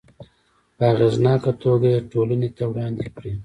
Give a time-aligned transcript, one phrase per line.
[0.77, 3.33] په اغیزناکه توګه یې ټولنې ته وړاندې کړي.